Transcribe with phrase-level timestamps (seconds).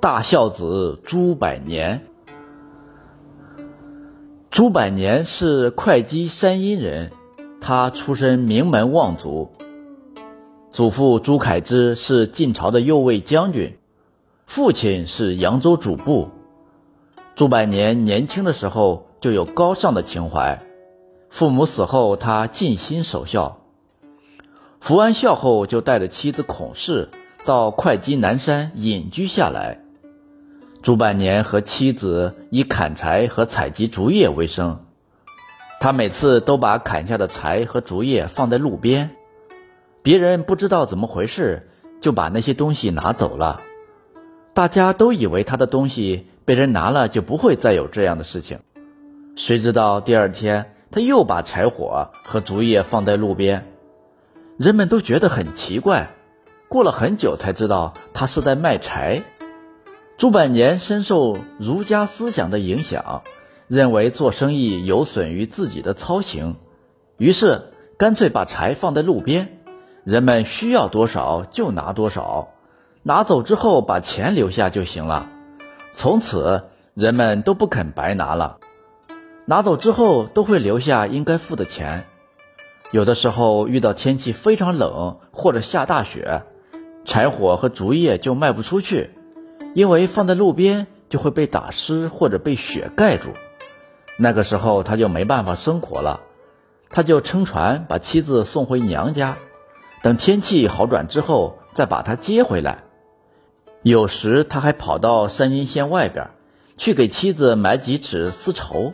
[0.00, 2.06] 大孝子朱百年。
[4.50, 7.12] 朱百年是会稽山阴人，
[7.60, 9.52] 他出身名门望族，
[10.70, 13.76] 祖父朱凯之是晋朝的右卫将军，
[14.46, 16.28] 父亲是扬州主簿。
[17.34, 20.62] 朱百年年轻的时候就有高尚的情怀，
[21.28, 23.60] 父母死后他尽心守孝，
[24.80, 27.10] 服完孝后就带着妻子孔氏
[27.44, 29.84] 到会稽南山隐居下来。
[30.82, 34.86] 朱半年和妻子以砍柴和采集竹叶为生，
[35.78, 39.10] 他每次都把砍下的柴和竹叶放在路边，
[40.02, 41.68] 别人不知道怎么回事，
[42.00, 43.60] 就把那些东西拿走了。
[44.54, 48.60] 大家都以为他的东西被人拿了就不会再有这样的事情，
[49.36, 53.66] 谁知道第二天他又把柴火和竹叶放在路边，
[54.56, 56.10] 人们都觉得很奇怪。
[56.68, 59.22] 过了很久才知道他是在卖柴。
[60.20, 63.22] 朱百年深受儒家思想的影响，
[63.68, 66.56] 认为做生意有损于自己的操行，
[67.16, 69.60] 于是干脆把柴放在路边，
[70.04, 72.50] 人们需要多少就拿多少，
[73.02, 75.26] 拿走之后把钱留下就行了。
[75.94, 78.58] 从此人们都不肯白拿了，
[79.46, 82.04] 拿走之后都会留下应该付的钱。
[82.90, 86.42] 有的时候遇到天气非常冷或者下大雪，
[87.06, 89.12] 柴火和竹叶就卖不出去。
[89.74, 93.30] 因为放在路边就会被打湿或者被雪盖住，
[94.16, 96.20] 那个时候他就没办法生活了，
[96.88, 99.36] 他就乘船把妻子送回娘家，
[100.02, 102.84] 等天气好转之后再把她接回来。
[103.82, 106.30] 有时他还跑到山阴县外边
[106.76, 108.92] 去给妻子买几尺丝绸，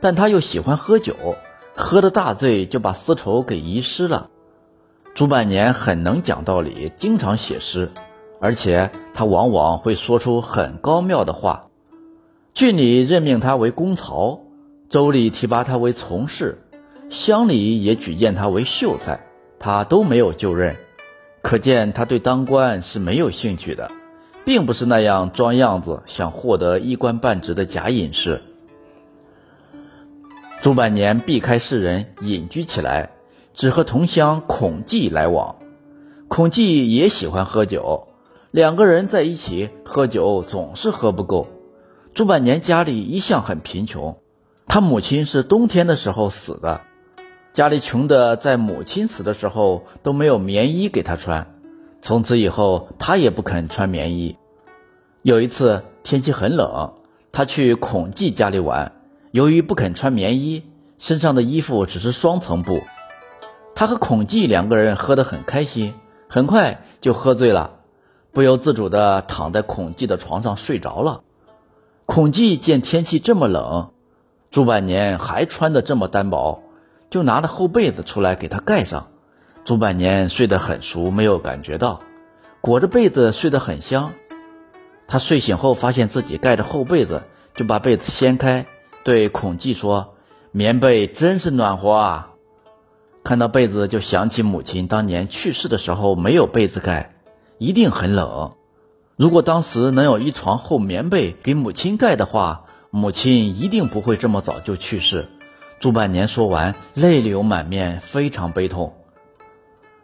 [0.00, 1.36] 但他又喜欢喝酒，
[1.74, 4.30] 喝的大醉就把丝绸给遗失了。
[5.14, 7.90] 朱半年很能讲道理，经常写诗。
[8.44, 11.68] 而且他往往会说出很高妙的话。
[12.52, 14.40] 郡里任命他为公曹，
[14.90, 16.58] 州里提拔他为从事，
[17.08, 19.18] 乡里也举荐他为秀才，
[19.58, 20.76] 他都没有就任。
[21.40, 23.90] 可见他对当官是没有兴趣的，
[24.44, 28.42] 并不是那样装样子想获得一官半职的假隐士。
[30.60, 33.08] 朱百年避开世人，隐居起来，
[33.54, 35.56] 只和同乡孔季来往。
[36.28, 38.08] 孔季也喜欢喝酒。
[38.54, 41.48] 两个人在一起喝酒，总是喝不够。
[42.14, 44.18] 朱百年家里一向很贫穷，
[44.68, 46.82] 他母亲是冬天的时候死的，
[47.50, 51.58] 家里穷的在母亲死的时候都没有棉衣给他穿。
[52.00, 54.36] 从此以后，他也不肯穿棉衣。
[55.22, 56.92] 有一次天气很冷，
[57.32, 58.92] 他去孔季家里玩，
[59.32, 60.62] 由于不肯穿棉衣，
[60.98, 62.84] 身上的衣服只是双层布。
[63.74, 65.94] 他和孔季两个人喝得很开心，
[66.28, 67.80] 很快就喝醉了。
[68.34, 71.22] 不由自主地躺在孔季的床上睡着了。
[72.04, 73.92] 孔季见天气这么冷，
[74.50, 76.64] 朱百年还穿得这么单薄，
[77.10, 79.06] 就拿了厚被子出来给他盖上。
[79.62, 82.00] 朱百年睡得很熟，没有感觉到，
[82.60, 84.10] 裹着被子睡得很香。
[85.06, 87.22] 他睡醒后发现自己盖着厚被子，
[87.54, 88.66] 就把被子掀开，
[89.04, 90.16] 对孔季说
[90.50, 92.32] ：“棉被真是暖和啊！”
[93.22, 97.13] 看到被子，就想起母亲当年去世的时候没有被子盖。
[97.64, 98.52] 一定很冷。
[99.16, 105.28] 如果当时能有一床厚棉被给母亲盖的话，母亲一定不会这么早就去世。
[105.80, 108.94] 朱百年说完，泪流满面，非常悲痛。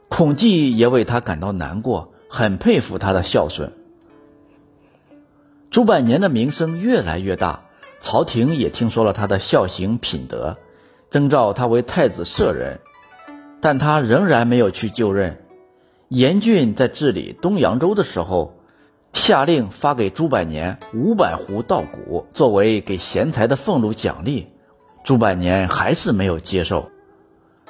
[0.09, 3.73] 孔季也为他感到难过，很佩服他的孝顺。
[5.71, 7.65] 朱百年的名声越来越大，
[8.01, 10.57] 朝廷也听说了他的孝行品德，
[11.11, 12.81] 征召他为太子舍人，
[13.61, 15.45] 但他仍然没有去就任。
[16.11, 18.55] 严俊在治理东扬州的时候，
[19.13, 24.49] 下令发给朱百年五百斛稻谷作为给贤才的俸禄奖励，
[25.05, 26.91] 朱百年还是没有接受。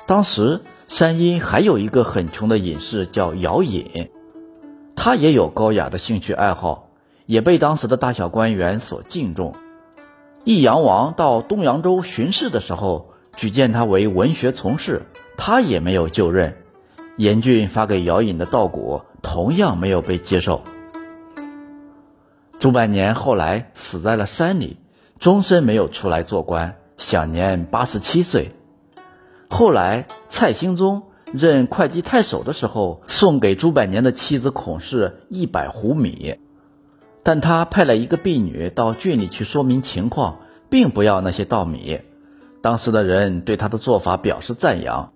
[0.07, 4.09] 当时山阴还有一个很穷的隐士叫姚隐，
[4.97, 6.89] 他也有高雅的兴趣爱好，
[7.27, 9.55] 也被当时的大小官员所敬重。
[10.45, 15.03] 益阳王到东扬州巡视的时候，举荐他为文学从事，
[15.37, 16.57] 他也没有就任。
[17.21, 20.63] 严峻发给姚隐的稻谷同样没有被接受。
[22.59, 24.79] 朱百年后来死在了山里，
[25.19, 28.53] 终身没有出来做官，享年八十七岁。
[29.51, 36.37] 后来蔡兴宗任会稽太守的时候，送给朱百年的妻子孔氏一百斛米，
[37.23, 40.39] 但他派了一个婢女到郡里去说明情况，
[40.71, 42.01] 并不要那些稻米。
[42.63, 45.13] 当时的人对他的做法表示赞扬。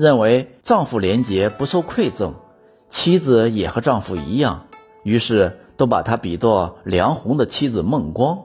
[0.00, 2.32] 认为丈夫廉洁不受馈赠，
[2.88, 4.64] 妻子也和丈夫一样，
[5.02, 8.38] 于是都把她比作梁鸿的妻子孟光。